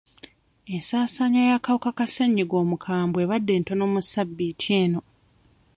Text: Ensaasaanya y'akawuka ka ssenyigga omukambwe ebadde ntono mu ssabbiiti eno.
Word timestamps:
Ensaasaanya 0.75 1.41
y'akawuka 1.49 1.89
ka 1.97 2.05
ssenyigga 2.09 2.55
omukambwe 2.63 3.19
ebadde 3.25 3.53
ntono 3.61 3.83
mu 3.93 3.99
ssabbiiti 4.03 4.69
eno. 4.81 5.01